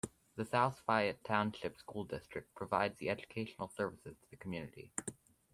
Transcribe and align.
The 0.35 0.45
South 0.45 0.81
Fayette 0.87 1.23
Township 1.23 1.77
School 1.77 2.05
District 2.05 2.51
provides 2.55 2.97
the 2.97 3.07
educational 3.11 3.67
services 3.67 4.17
to 4.19 4.29
the 4.31 4.35
community. 4.37 4.91